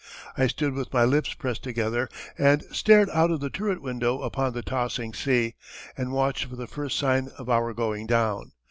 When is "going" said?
7.71-8.07